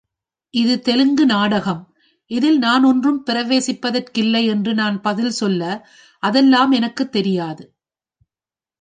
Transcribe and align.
இது 0.53 0.81
தெலுங்கு 0.81 1.25
நாடகம், 1.25 1.81
இதில் 2.31 2.57
நான் 2.57 2.83
ஒன்றும் 2.83 3.23
பிரவேசிப்பதற்கில்லை 3.25 4.45
என்று 4.45 4.73
நான் 4.73 5.01
பதில் 5.01 5.31
சொல்ல, 5.31 5.63
அதெல்லாம் 6.23 6.71
எனக்குத் 6.71 7.11
தெரியாது. 7.11 7.63